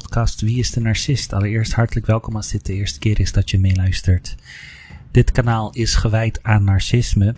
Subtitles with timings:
[0.00, 1.32] podcast Wie is de Narcist?
[1.32, 4.36] Allereerst hartelijk welkom als dit de eerste keer is dat je meeluistert.
[5.10, 7.34] Dit kanaal is gewijd aan narcisme.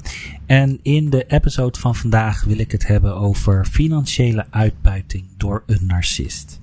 [0.47, 5.87] En in de episode van vandaag wil ik het hebben over financiële uitbuiting door een
[5.87, 6.61] narcist.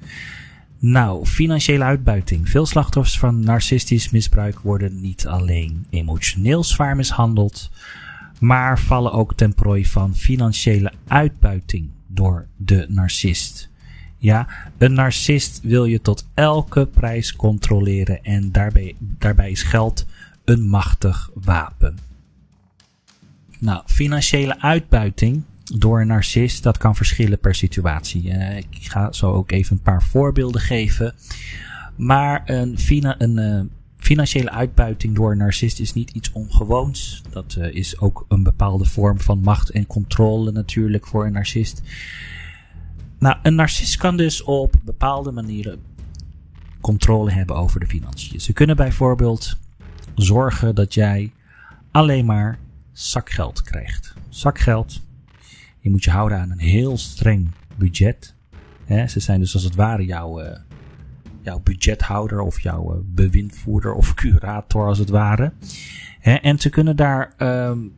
[0.79, 2.49] Nou, financiële uitbuiting.
[2.49, 7.70] Veel slachtoffers van narcistisch misbruik worden niet alleen emotioneel zwaar mishandeld,
[8.39, 13.71] maar vallen ook ten prooi van financiële uitbuiting door de narcist.
[14.23, 20.05] Ja, een narcist wil je tot elke prijs controleren en daarbij, daarbij is geld
[20.46, 21.98] een machtig wapen.
[23.59, 28.23] Nou, financiële uitbuiting door een narcist, dat kan verschillen per situatie.
[28.23, 31.13] Uh, ik ga zo ook even een paar voorbeelden geven.
[31.96, 32.77] Maar een,
[33.18, 33.62] een uh,
[33.98, 37.21] financiële uitbuiting door een narcist is niet iets ongewoons.
[37.30, 41.82] Dat uh, is ook een bepaalde vorm van macht en controle natuurlijk voor een narcist.
[43.23, 45.82] Nou, een narcist kan dus op bepaalde manieren
[46.82, 48.41] controle hebben over de financiën.
[48.41, 49.57] Ze kunnen bijvoorbeeld
[50.15, 51.32] zorgen dat jij
[51.91, 52.60] alleen maar
[52.91, 54.13] zakgeld krijgt.
[54.30, 55.02] Zakgeld.
[55.80, 58.35] Je moet je houden aan een heel streng budget.
[58.88, 60.58] ze zijn dus als het ware jouw, uh,
[61.41, 65.53] jouw budgethouder of jouw uh, bewindvoerder of curator als het ware.
[66.22, 67.94] en ze kunnen daar um,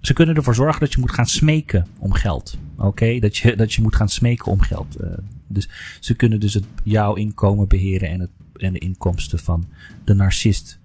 [0.00, 2.58] ze kunnen ervoor zorgen dat je moet gaan smeken om geld.
[2.76, 4.96] Oké, dat, je, dat je moet gaan smeken om geld.
[5.00, 5.08] Uh,
[5.46, 5.68] dus
[6.00, 9.68] ze kunnen dus het, jouw inkomen beheren en, het, en de inkomsten van
[10.04, 10.78] de narcist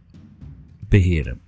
[0.90, 1.40] beheren.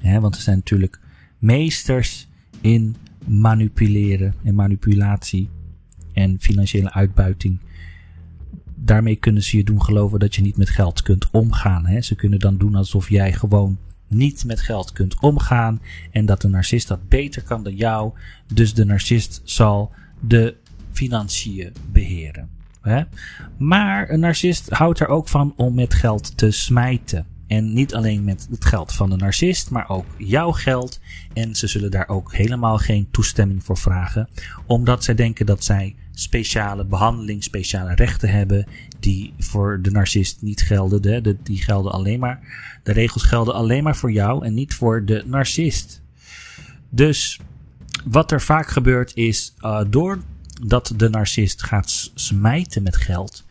[0.00, 1.00] He, want ze zijn natuurlijk
[1.38, 2.28] meesters
[2.60, 5.48] in manipuleren en manipulatie
[6.12, 7.58] en financiële uitbuiting.
[8.74, 11.86] Daarmee kunnen ze je doen geloven dat je niet met geld kunt omgaan.
[11.86, 12.00] He.
[12.00, 13.78] Ze kunnen dan doen alsof jij gewoon
[14.10, 15.80] niet met geld kunt omgaan
[16.10, 18.12] en dat de narcist dat beter kan dan jou.
[18.54, 20.56] Dus de narcist zal de
[20.92, 22.50] financiën beheren.
[22.80, 23.02] Hè?
[23.56, 27.26] Maar een narcist houdt er ook van om met geld te smijten.
[27.46, 31.00] En niet alleen met het geld van de narcist, maar ook jouw geld.
[31.32, 34.28] En ze zullen daar ook helemaal geen toestemming voor vragen,
[34.66, 38.66] omdat zij denken dat zij speciale behandeling, speciale rechten hebben
[38.98, 41.22] die voor de narcist niet gelden.
[41.22, 42.40] De, die gelden alleen maar,
[42.82, 46.02] de regels gelden alleen maar voor jou en niet voor de narcist.
[46.88, 47.40] Dus
[48.04, 53.44] wat er vaak gebeurt is, uh, doordat de narcist gaat smijten met geld.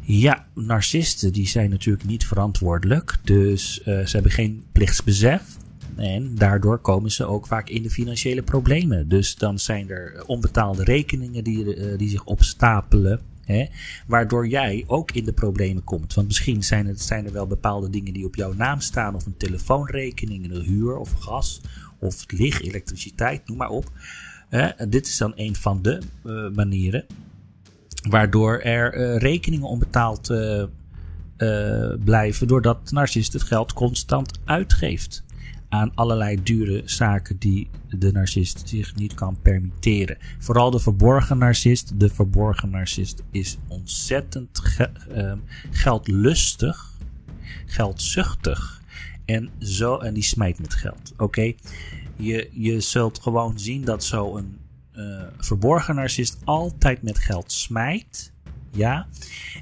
[0.00, 5.42] Ja, narcisten die zijn natuurlijk niet verantwoordelijk, dus uh, ze hebben geen plichtsbesef.
[5.96, 9.08] En daardoor komen ze ook vaak in de financiële problemen.
[9.08, 13.20] Dus dan zijn er onbetaalde rekeningen die, uh, die zich opstapelen.
[13.44, 13.66] Hè,
[14.06, 16.14] waardoor jij ook in de problemen komt.
[16.14, 19.14] Want misschien zijn, het, zijn er wel bepaalde dingen die op jouw naam staan.
[19.14, 21.60] Of een telefoonrekening, een huur of gas.
[21.98, 23.90] Of licht, elektriciteit, noem maar op.
[24.88, 27.04] Dit is dan een van de uh, manieren.
[28.08, 30.32] Waardoor er uh, rekeningen onbetaald
[32.04, 32.46] blijven.
[32.46, 35.23] Doordat narcist het geld constant uitgeeft
[35.74, 40.16] aan allerlei dure zaken die de narcist zich niet kan permitteren.
[40.38, 42.00] Vooral de verborgen narcist.
[42.00, 44.62] De verborgen narcist is ontzettend
[45.16, 45.32] uh,
[45.70, 46.92] geldlustig,
[47.66, 48.82] geldzuchtig
[49.24, 51.12] en, zo, en die smijt met geld.
[51.16, 51.52] Oké,
[52.16, 54.58] je, je zult gewoon zien dat zo'n
[54.96, 58.32] uh, verborgen narcist altijd met geld smijt.
[58.70, 59.06] Ja,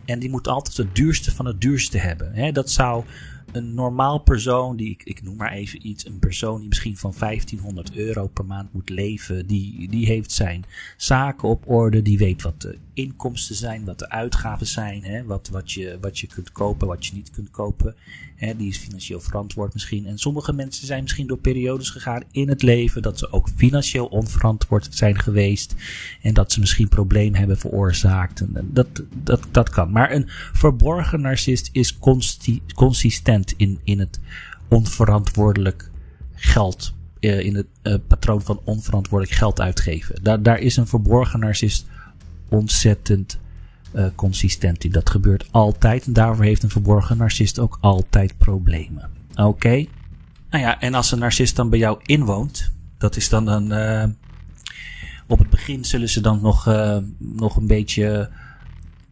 [0.05, 2.55] en die moet altijd het duurste van het duurste hebben.
[2.55, 3.05] Dat zou
[3.53, 7.15] een normaal persoon, die ik, ik noem maar even iets, een persoon die misschien van
[7.19, 10.65] 1500 euro per maand moet leven, die, die heeft zijn
[10.97, 15.49] zaken op orde, die weet wat de inkomsten zijn, wat de uitgaven zijn, hè, wat,
[15.49, 17.95] wat, je, wat je kunt kopen, wat je niet kunt kopen.
[18.37, 20.07] Hè, die is financieel verantwoord misschien.
[20.07, 24.07] En sommige mensen zijn misschien door periodes gegaan in het leven dat ze ook financieel
[24.07, 25.75] onverantwoord zijn geweest
[26.23, 28.41] en dat ze misschien problemen hebben veroorzaakt.
[28.41, 29.91] En dat, dat, dat kan.
[29.91, 31.99] Maar een verborgen narcist is
[32.75, 34.21] consistent in, in het
[34.69, 35.91] onverantwoordelijk
[36.35, 40.23] geld uh, in het uh, patroon van onverantwoordelijk geld uitgeven.
[40.23, 41.87] Daar, daar is een verborgen narcist
[42.49, 43.39] ontzettend
[43.95, 44.91] uh, consistent in.
[44.91, 49.11] Dat gebeurt altijd en daarvoor heeft een verborgen narcist ook altijd problemen.
[49.35, 49.87] Oké?
[50.51, 54.17] Nou ja, en als een narcist dan bij jou inwoont, dat is dan een.
[55.27, 56.65] Op het begin zullen ze dan nog,
[57.19, 58.31] nog een beetje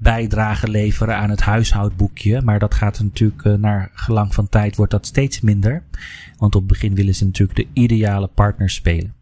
[0.03, 2.43] bijdrage leveren aan het huishoudboekje.
[2.43, 5.83] Maar dat gaat natuurlijk uh, naar gelang van tijd wordt dat steeds minder.
[6.39, 9.15] Want op het begin willen ze natuurlijk de ideale partner spelen.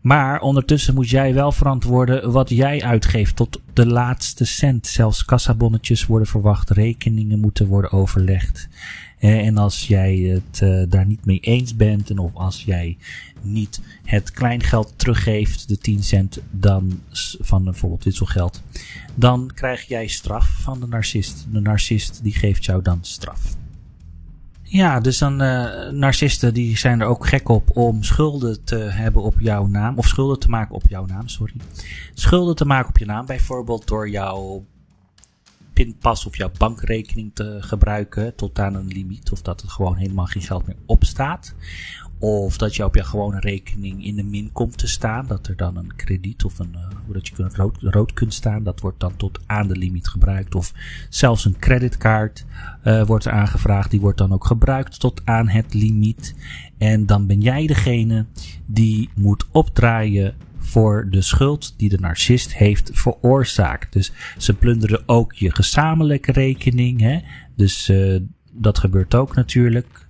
[0.00, 4.86] Maar ondertussen moet jij wel verantwoorden wat jij uitgeeft tot de laatste cent.
[4.86, 8.68] Zelfs kassabonnetjes worden verwacht, rekeningen moeten worden overlegd.
[9.32, 12.96] En als jij het uh, daar niet mee eens bent en of als jij
[13.40, 17.00] niet het kleingeld teruggeeft, de 10 cent, dan
[17.40, 18.62] van bijvoorbeeld wisselgeld,
[19.14, 21.46] dan krijg jij straf van de narcist.
[21.52, 23.56] De narcist die geeft jou dan straf.
[24.62, 29.22] Ja, dus dan uh, narcisten die zijn er ook gek op om schulden te hebben
[29.22, 29.98] op jouw naam.
[29.98, 31.54] Of schulden te maken op jouw naam, sorry.
[32.14, 34.64] Schulden te maken op je naam, bijvoorbeeld door jouw
[35.74, 39.32] pinpas of jouw bankrekening te gebruiken tot aan een limiet.
[39.32, 41.54] Of dat er gewoon helemaal geen geld meer op staat.
[42.18, 45.26] Of dat je op je gewone rekening in de min komt te staan.
[45.26, 48.62] Dat er dan een krediet of een, uh, dat je rood, rood kunt staan.
[48.62, 50.54] Dat wordt dan tot aan de limiet gebruikt.
[50.54, 50.72] Of
[51.08, 52.44] zelfs een creditcard
[52.84, 53.90] uh, wordt aangevraagd.
[53.90, 56.34] Die wordt dan ook gebruikt tot aan het limiet.
[56.78, 58.26] En dan ben jij degene
[58.66, 63.92] die moet opdraaien voor de schuld die de narcist heeft veroorzaakt.
[63.92, 67.00] Dus ze plunderen ook je gezamenlijke rekening.
[67.00, 67.18] Hè?
[67.56, 68.20] Dus uh,
[68.52, 70.03] dat gebeurt ook natuurlijk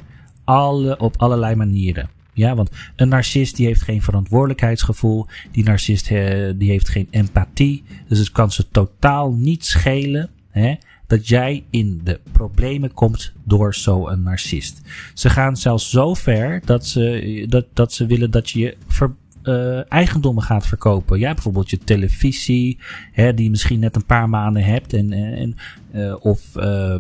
[0.45, 2.09] alle, op allerlei manieren.
[2.33, 5.27] Ja, want een narcist die heeft geen verantwoordelijkheidsgevoel.
[5.51, 7.83] Die narcist uh, die heeft geen empathie.
[8.09, 10.75] Dus het kan ze totaal niet schelen hè,
[11.07, 14.81] dat jij in de problemen komt door zo'n narcist.
[15.15, 19.93] Ze gaan zelfs zo ver dat ze, dat, dat ze willen dat je ver, uh,
[19.93, 21.19] eigendommen gaat verkopen.
[21.19, 22.79] Ja, bijvoorbeeld je televisie,
[23.13, 24.93] hè, die je misschien net een paar maanden hebt.
[24.93, 25.55] En, en,
[25.95, 26.97] uh, of uh,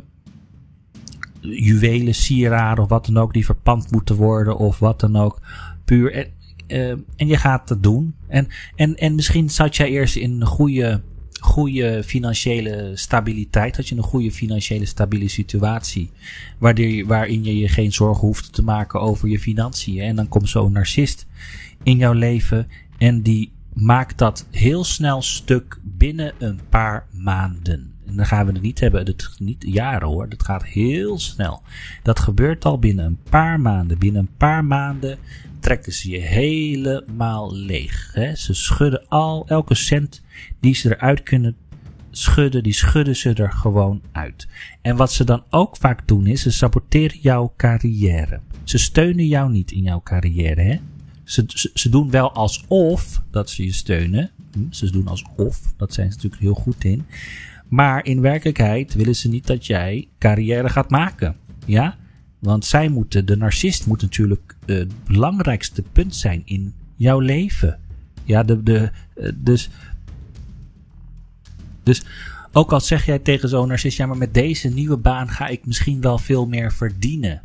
[1.50, 5.41] juwelen, sieraden of wat dan ook, die verpand moeten worden of wat dan ook.
[5.85, 6.12] Puur.
[6.12, 6.26] En,
[6.69, 8.14] uh, en je gaat het doen.
[8.29, 11.02] En, en, en misschien zat jij eerst in een goede,
[11.41, 13.76] goede financiële stabiliteit.
[13.76, 16.11] Had je een goede financiële stabiele situatie.
[16.58, 20.00] Waarin je je geen zorgen hoeft te maken over je financiën.
[20.00, 21.26] En dan komt zo'n narcist
[21.82, 22.69] in jouw leven.
[22.99, 27.94] En die maakt dat heel snel stuk binnen een paar maanden.
[28.12, 31.62] Dan gaan we het niet hebben, het niet jaren hoor, dat gaat heel snel.
[32.03, 33.99] Dat gebeurt al binnen een paar maanden.
[33.99, 35.19] Binnen een paar maanden
[35.61, 38.11] trekken ze je helemaal leeg.
[38.12, 38.35] Hè?
[38.35, 40.23] Ze schudden al, elke cent
[40.61, 41.56] die ze eruit kunnen
[42.11, 44.49] schudden, die schudden ze er gewoon uit.
[44.83, 48.41] En wat ze dan ook vaak doen is, ze saboteren jouw carrière.
[48.65, 50.61] Ze steunen jou niet in jouw carrière.
[50.61, 50.81] Hè?
[51.25, 54.31] Ze, ze, ze doen wel alsof dat ze je steunen.
[54.53, 57.06] Hm, ze doen alsof, dat zijn ze natuurlijk heel goed in.
[57.75, 61.37] Maar in werkelijkheid willen ze niet dat jij carrière gaat maken.
[61.67, 61.97] Ja?
[62.38, 67.79] Want zij moeten, de narcist moet natuurlijk het belangrijkste punt zijn in jouw leven.
[68.25, 69.71] Ja, de, de, eh, dus,
[71.82, 72.03] dus
[72.53, 75.67] ook al zeg jij tegen zo'n narcist, ja, maar met deze nieuwe baan ga ik
[75.67, 77.43] misschien wel veel meer verdienen.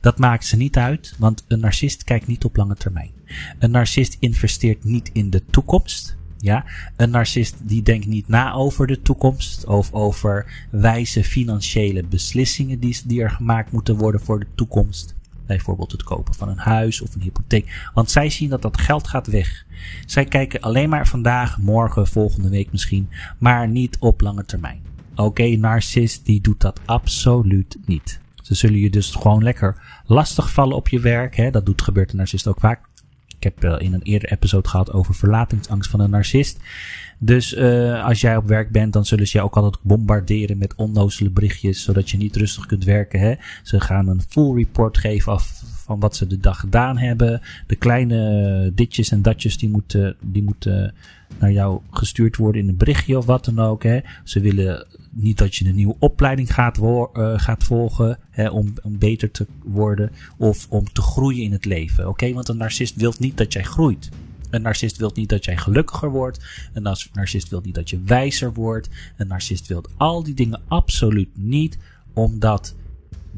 [0.00, 3.12] Dat maakt ze niet uit, want een narcist kijkt niet op lange termijn.
[3.58, 6.17] Een narcist investeert niet in de toekomst.
[6.40, 6.64] Ja,
[6.96, 13.00] een narcist die denkt niet na over de toekomst of over wijze financiële beslissingen die,
[13.04, 15.14] die er gemaakt moeten worden voor de toekomst.
[15.46, 17.90] Bijvoorbeeld het kopen van een huis of een hypotheek.
[17.94, 19.64] Want zij zien dat dat geld gaat weg.
[20.06, 23.08] Zij kijken alleen maar vandaag, morgen, volgende week misschien,
[23.38, 24.82] maar niet op lange termijn.
[25.14, 28.20] Oké, narcist die doet dat absoluut niet.
[28.42, 31.36] Ze zullen je dus gewoon lekker lastig vallen op je werk.
[31.36, 31.50] Hè?
[31.50, 32.87] Dat doet, gebeurt een narcist ook vaak.
[33.48, 36.58] Heb uh, in een eerder episode gehad over verlatingsangst van een narcist.
[37.18, 40.74] Dus uh, als jij op werk bent, dan zullen ze je ook altijd bombarderen met
[40.74, 43.20] onnozele berichtjes, zodat je niet rustig kunt werken.
[43.20, 43.34] Hè?
[43.62, 47.40] Ze gaan een full report geven af van wat ze de dag gedaan hebben.
[47.66, 50.94] De kleine ditjes en datjes die moeten, die moeten
[51.38, 53.82] naar jou gestuurd worden in een berichtje of wat dan ook.
[53.82, 54.00] Hè.
[54.24, 57.02] Ze willen niet dat je een nieuwe opleiding gaat, uh,
[57.36, 62.08] gaat volgen hè, om, om beter te worden of om te groeien in het leven.
[62.08, 64.10] Oké, want een narcist wil niet dat jij groeit.
[64.50, 66.68] Een narcist wil niet dat jij gelukkiger wordt.
[66.72, 68.88] Een narcist wil niet dat je wijzer wordt.
[69.16, 71.78] Een narcist wil al die dingen absoluut niet,
[72.12, 72.74] omdat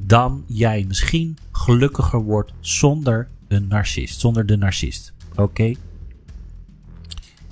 [0.07, 5.13] dan jij misschien gelukkiger wordt zonder een narcist, zonder de narcist.
[5.35, 5.75] Oké?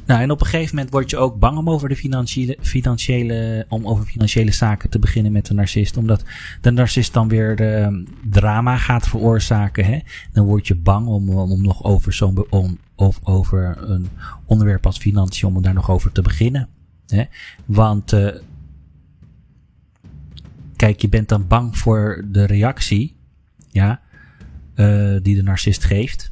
[0.09, 3.67] Nou, en op een gegeven moment word je ook bang om over de financiële, financiële,
[3.69, 5.97] om over financiële zaken te beginnen met de narcist.
[5.97, 6.25] Omdat
[6.61, 9.85] de narcist dan weer de, drama gaat veroorzaken.
[9.85, 9.99] Hè?
[10.33, 14.09] Dan word je bang om, om nog over zo'n, om, of over een
[14.45, 16.69] onderwerp als financiën, om daar nog over te beginnen.
[17.07, 17.25] Hè?
[17.65, 18.29] Want, uh,
[20.79, 23.17] kijk, je bent dan bang voor de reactie,
[23.69, 24.01] ja,
[24.75, 26.31] uh, die de narcist geeft.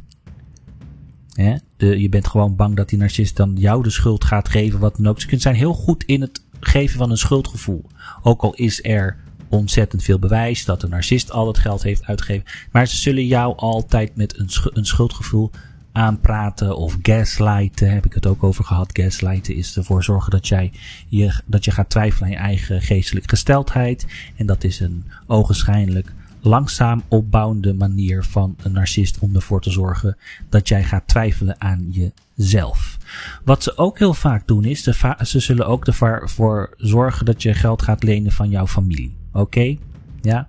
[1.77, 5.07] Je bent gewoon bang dat die narcist dan jou de schuld gaat geven, wat dan
[5.07, 5.21] ook.
[5.21, 7.85] Ze zijn heel goed in het geven van een schuldgevoel.
[8.23, 9.17] Ook al is er
[9.49, 12.45] ontzettend veel bewijs dat de narcist al het geld heeft uitgegeven.
[12.73, 15.51] Maar ze zullen jou altijd met een, een schuldgevoel
[15.97, 17.91] aanpraten of gaslighten.
[17.91, 18.91] Heb ik het ook over gehad.
[18.93, 20.73] Gaslighten is ervoor zorgen dat jij
[21.09, 24.07] je, dat je gaat twijfelen aan je eigen geestelijke gesteldheid.
[24.37, 30.17] En dat is een ogenschijnlijk langzaam opbouwende manier van een narcist om ervoor te zorgen
[30.49, 32.99] dat jij gaat twijfelen aan jezelf.
[33.45, 34.83] Wat ze ook heel vaak doen is,
[35.23, 39.17] ze zullen ook ervoor zorgen dat je geld gaat lenen van jouw familie.
[39.33, 39.77] Oké?
[40.23, 40.49] Ja?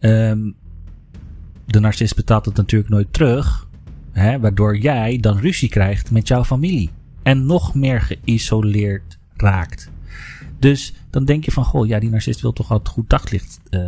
[0.00, 0.54] Um,
[1.72, 3.66] de narcist betaalt het natuurlijk nooit terug,
[4.12, 6.90] hè, waardoor jij dan ruzie krijgt met jouw familie
[7.22, 9.90] en nog meer geïsoleerd raakt.
[10.58, 13.80] Dus dan denk je van, goh, ja, die narcist wil toch altijd goed daglicht uh,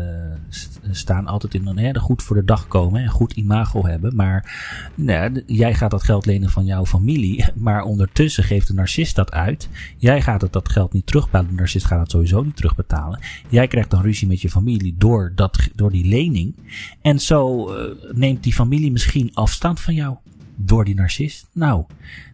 [0.90, 1.26] staan.
[1.26, 4.16] Altijd in een goed voor de dag komen en goed imago hebben.
[4.16, 4.56] Maar
[4.94, 7.44] nou, jij gaat dat geld lenen van jouw familie.
[7.54, 9.68] Maar ondertussen geeft de narcist dat uit.
[9.96, 11.48] Jij gaat het dat geld niet terugbetalen.
[11.48, 13.20] De narcist gaat het sowieso niet terugbetalen.
[13.48, 16.54] Jij krijgt dan ruzie met je familie door, dat, door die lening.
[17.02, 20.16] En zo uh, neemt die familie misschien afstand van jou.
[20.56, 21.48] Door die narcist.
[21.52, 21.84] Nou,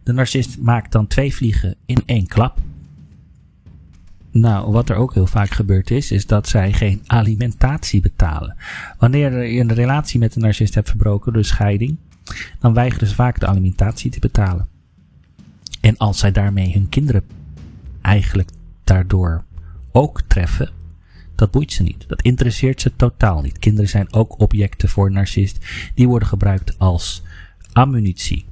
[0.03, 2.57] de narcist maakt dan twee vliegen in één klap.
[4.31, 8.55] Nou, wat er ook heel vaak gebeurd is, is dat zij geen alimentatie betalen.
[8.97, 11.97] Wanneer je een relatie met een narcist hebt verbroken door scheiding,
[12.59, 14.67] dan weigeren ze vaak de alimentatie te betalen.
[15.81, 17.23] En als zij daarmee hun kinderen
[18.01, 18.49] eigenlijk
[18.83, 19.43] daardoor
[19.91, 20.69] ook treffen,
[21.35, 22.05] dat boeit ze niet.
[22.07, 23.59] Dat interesseert ze totaal niet.
[23.59, 25.65] Kinderen zijn ook objecten voor een narcist.
[25.95, 27.23] Die worden gebruikt als
[27.73, 28.45] ammunitie.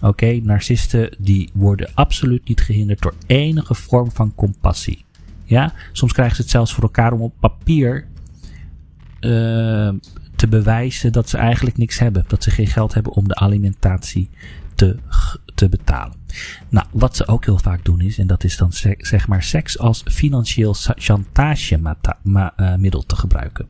[0.00, 5.04] Oké, narcisten die worden absoluut niet gehinderd door enige vorm van compassie.
[5.44, 8.06] Ja, soms krijgen ze het zelfs voor elkaar om op papier
[9.20, 9.92] uh,
[10.36, 12.24] te bewijzen dat ze eigenlijk niks hebben.
[12.26, 14.30] Dat ze geen geld hebben om de alimentatie
[14.74, 14.96] te,
[15.54, 16.16] te betalen.
[16.68, 19.78] Nou, wat ze ook heel vaak doen is, en dat is dan zeg maar seks
[19.78, 23.66] als financieel chantagemiddel uh, te gebruiken.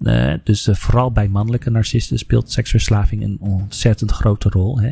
[0.00, 4.80] Uh, dus vooral bij mannelijke narcisten speelt seksverslaving een ontzettend grote rol.
[4.80, 4.90] Hè.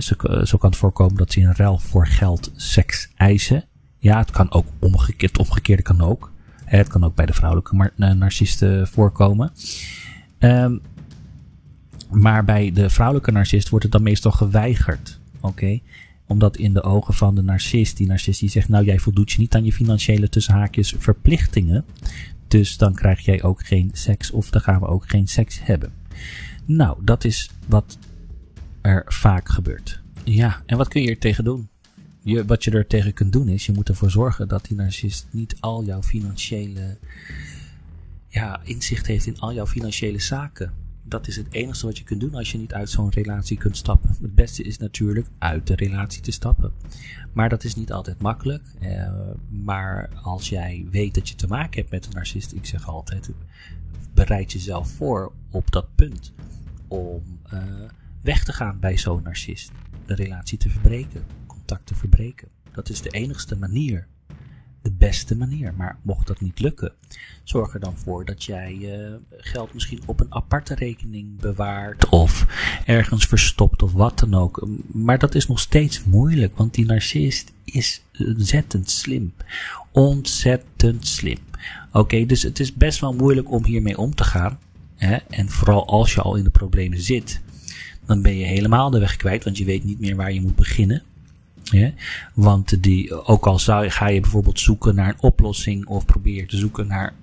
[0.00, 3.64] Zo, zo, kan het voorkomen dat ze in ruil voor geld seks eisen.
[4.00, 5.36] Ja, het kan ook omgekeerd.
[5.36, 6.32] Het omgekeerde kan ook.
[6.64, 9.52] Het kan ook bij de vrouwelijke eh, narcisten voorkomen.
[10.38, 10.80] Um,
[12.10, 15.20] maar bij de vrouwelijke narcist wordt het dan meestal geweigerd.
[15.40, 15.80] Oké?
[16.26, 19.38] Omdat in de ogen van de narcist, die narcist die zegt, nou jij voldoet je
[19.38, 21.84] niet aan je financiële tussenhaakjes verplichtingen.
[22.48, 25.92] Dus dan krijg jij ook geen seks of dan gaan we ook geen seks hebben.
[26.64, 27.98] Nou, dat is wat
[28.80, 30.02] er vaak gebeurt.
[30.24, 31.68] Ja, en wat kun je er tegen doen?
[32.22, 35.26] Je, wat je er tegen kunt doen is, je moet ervoor zorgen dat die narcist
[35.30, 36.98] niet al jouw financiële
[38.28, 40.72] ja, inzicht heeft in al jouw financiële zaken.
[41.02, 43.76] Dat is het enige wat je kunt doen als je niet uit zo'n relatie kunt
[43.76, 44.16] stappen.
[44.20, 46.72] Het beste is natuurlijk uit de relatie te stappen.
[47.32, 48.62] Maar dat is niet altijd makkelijk.
[48.80, 49.12] Eh,
[49.48, 53.30] maar als jij weet dat je te maken hebt met een narcist, ik zeg altijd,
[54.14, 56.32] bereid jezelf voor op dat punt
[56.88, 57.22] om
[57.52, 57.62] uh,
[58.22, 59.70] weg te gaan bij zo'n narcist.
[60.06, 61.24] De relatie te verbreken
[61.84, 62.48] te verbreken.
[62.72, 64.06] Dat is de enigste manier.
[64.82, 65.74] De beste manier.
[65.74, 66.92] Maar mocht dat niet lukken,
[67.44, 72.08] zorg er dan voor dat jij uh, geld misschien op een aparte rekening bewaart.
[72.08, 72.46] Of
[72.86, 74.68] ergens verstopt of wat dan ook.
[74.92, 79.32] Maar dat is nog steeds moeilijk, want die narcist is ontzettend slim.
[79.92, 81.38] Ontzettend slim.
[81.92, 84.58] Oké, dus het is best wel moeilijk om hiermee om te gaan.
[84.96, 85.16] Hè?
[85.16, 87.40] En vooral als je al in de problemen zit,
[88.06, 90.56] dan ben je helemaal de weg kwijt, want je weet niet meer waar je moet
[90.56, 91.02] beginnen.
[91.70, 91.92] Ja?
[92.34, 96.56] Want die, ook al zou, ga je bijvoorbeeld zoeken naar een oplossing of probeer te
[96.56, 97.14] zoeken naar,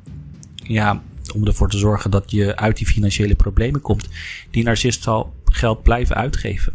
[0.54, 1.02] ja,
[1.34, 4.08] om ervoor te zorgen dat je uit die financiële problemen komt,
[4.52, 6.74] die narcist zal geld blijven uitgeven.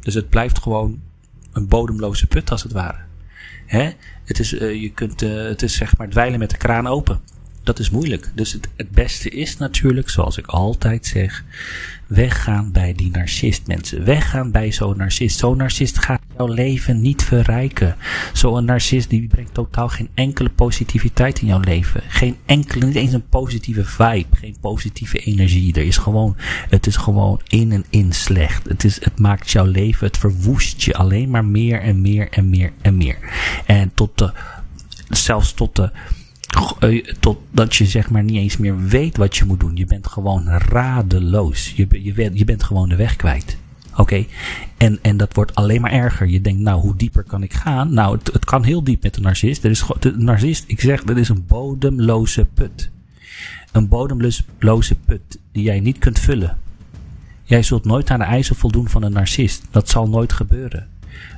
[0.00, 1.00] Dus het blijft gewoon
[1.52, 3.06] een bodemloze put als het ware.
[4.24, 7.20] Het, is, uh, je kunt, uh, het is zeg maar dweilen met de kraan open.
[7.68, 8.30] Dat is moeilijk.
[8.34, 11.44] Dus het, het beste is natuurlijk, zoals ik altijd zeg,
[12.06, 14.04] weggaan bij die narcist mensen.
[14.04, 15.38] Weggaan bij zo'n narcist.
[15.38, 17.96] Zo'n narcist gaat jouw leven niet verrijken.
[18.32, 22.02] Zo'n narcist die brengt totaal geen enkele positiviteit in jouw leven.
[22.08, 24.36] Geen enkele, niet eens een positieve vibe.
[24.36, 25.74] Geen positieve energie.
[25.74, 26.36] Er is gewoon,
[26.68, 28.68] het is gewoon in en in slecht.
[28.68, 32.48] Het, is, het maakt jouw leven, het verwoest je alleen maar meer en meer en
[32.48, 33.18] meer en meer.
[33.66, 34.32] En tot de,
[35.08, 35.90] zelfs tot de,
[37.20, 39.76] totdat je zeg maar niet eens meer weet wat je moet doen.
[39.76, 41.72] Je bent gewoon radeloos.
[41.76, 43.56] Je, je, je bent gewoon de weg kwijt.
[43.96, 44.24] Oké,
[44.76, 46.28] en, en dat wordt alleen maar erger.
[46.28, 47.94] Je denkt, nou, hoe dieper kan ik gaan?
[47.94, 49.64] Nou, het, het kan heel diep met een narcist.
[49.64, 52.90] Er is, de narcist, ik zeg, dat is een bodemloze put.
[53.72, 56.58] Een bodemloze put die jij niet kunt vullen.
[57.44, 59.62] Jij zult nooit aan de eisen voldoen van een narcist.
[59.70, 60.88] Dat zal nooit gebeuren.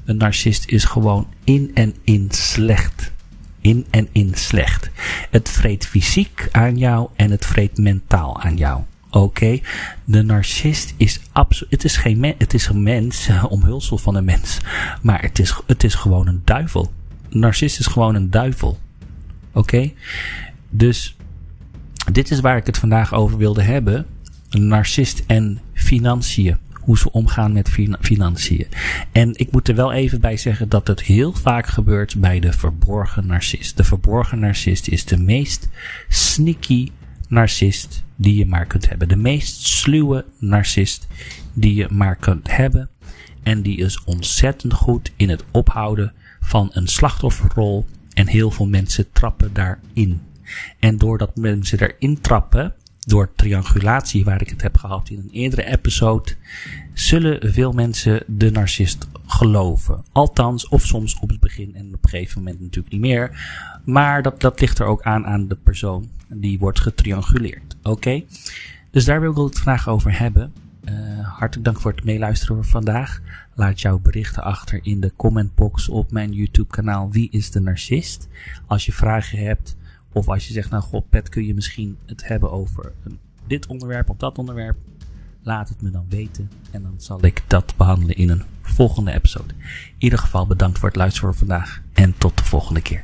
[0.05, 3.13] Een narcist is gewoon in en in slecht
[3.61, 4.91] in en in slecht.
[5.31, 8.83] Het vreet fysiek aan jou en het vreet mentaal aan jou.
[9.11, 9.61] Oké,
[10.05, 11.73] de narcist is absoluut.
[11.73, 14.59] Het is geen het is een mens, omhulsel van een mens.
[15.03, 16.93] Maar het is, het is gewoon een duivel.
[17.29, 18.79] Narcist is gewoon een duivel.
[19.53, 19.93] Oké,
[20.69, 21.17] dus
[22.13, 24.07] Dit is waar ik het vandaag over wilde hebben.
[24.51, 26.57] Een narcist en financiën.
[26.81, 27.71] Hoe ze omgaan met
[28.01, 28.67] financiën.
[29.13, 32.53] En ik moet er wel even bij zeggen dat het heel vaak gebeurt bij de
[32.53, 33.77] verborgen narcist.
[33.77, 35.69] De verborgen narcist is de meest
[36.09, 36.91] sneaky
[37.29, 39.09] narcist die je maar kunt hebben.
[39.09, 41.07] De meest sluwe narcist
[41.53, 42.89] die je maar kunt hebben.
[43.43, 47.87] En die is ontzettend goed in het ophouden van een slachtofferrol.
[48.13, 50.21] En heel veel mensen trappen daarin.
[50.79, 52.75] En doordat mensen erin trappen,
[53.11, 56.33] door triangulatie, waar ik het heb gehad in een eerdere episode,
[56.93, 60.05] zullen veel mensen de narcist geloven.
[60.13, 63.49] Althans, of soms op het begin en op een gegeven moment natuurlijk niet meer.
[63.85, 67.77] Maar dat, dat ligt er ook aan aan de persoon die wordt getrianguleerd.
[67.83, 68.23] Oké?
[68.91, 70.53] Dus daar wil ik het vandaag over hebben.
[70.85, 70.95] Uh,
[71.39, 73.21] hartelijk dank voor het meeluisteren vandaag.
[73.55, 78.29] Laat jouw berichten achter in de commentbox op mijn YouTube kanaal Wie is de Narcist?
[78.67, 79.77] Als je vragen hebt
[80.13, 82.93] of als je zegt, nou god, Pet, kun je misschien het hebben over
[83.47, 84.77] dit onderwerp of dat onderwerp?
[85.43, 89.55] Laat het me dan weten en dan zal ik dat behandelen in een volgende episode.
[89.59, 93.03] In ieder geval bedankt voor het luisteren vandaag en tot de volgende keer.